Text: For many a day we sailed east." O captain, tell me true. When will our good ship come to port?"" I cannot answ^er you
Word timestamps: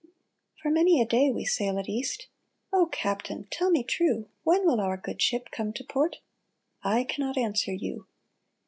For 0.59 0.71
many 0.71 0.99
a 0.99 1.05
day 1.05 1.29
we 1.29 1.45
sailed 1.45 1.85
east." 1.87 2.25
O 2.73 2.87
captain, 2.87 3.45
tell 3.51 3.69
me 3.69 3.83
true. 3.83 4.29
When 4.41 4.65
will 4.65 4.81
our 4.81 4.97
good 4.97 5.21
ship 5.21 5.49
come 5.51 5.71
to 5.73 5.83
port?"" 5.83 6.17
I 6.83 7.03
cannot 7.03 7.35
answ^er 7.35 7.79
you 7.79 8.07